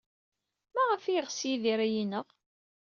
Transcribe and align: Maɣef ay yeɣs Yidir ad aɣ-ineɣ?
Maɣef 0.73 1.03
ay 1.05 1.13
yeɣs 1.15 1.37
Yidir 1.47 1.79
ad 1.79 1.83
aɣ-ineɣ? 1.91 2.27